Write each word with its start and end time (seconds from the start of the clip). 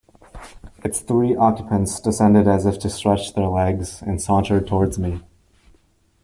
Its 0.83 0.99
three 1.01 1.35
occupants 1.35 1.99
descended 1.99 2.47
as 2.47 2.65
if 2.65 2.79
to 2.79 2.89
stretch 2.89 3.35
their 3.35 3.45
legs, 3.45 4.01
and 4.01 4.19
sauntered 4.19 4.65
towards 4.65 4.97
me. 4.97 5.21